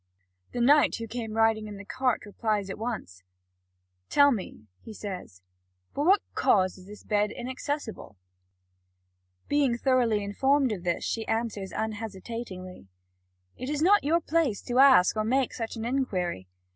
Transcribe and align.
The 0.51 0.61
knight 0.61 0.95
who 0.95 1.05
came 1.07 1.33
riding 1.35 1.67
on 1.67 1.77
the 1.77 1.85
cart 1.85 2.25
replies 2.25 2.71
at 2.71 2.79
once: 2.79 3.21
"Tell 4.09 4.31
me," 4.31 4.65
he 4.81 4.93
says, 4.93 5.43
"for 5.93 6.03
what 6.07 6.23
cause 6.33 6.83
this 6.87 7.03
bed 7.03 7.29
is 7.29 7.37
inaccessible." 7.37 8.17
Being 9.47 9.77
thoroughly 9.77 10.23
informed 10.23 10.71
of 10.71 10.83
this, 10.83 11.03
she 11.03 11.27
answers 11.27 11.71
unhesitatingly: 11.71 12.87
"It 13.57 13.69
is 13.69 13.83
not 13.83 14.03
your 14.03 14.21
place 14.21 14.63
to 14.63 14.79
ask 14.79 15.15
or 15.15 15.23
make 15.23 15.53
such 15.53 15.75
an 15.75 15.85
inquiry. 15.85 16.47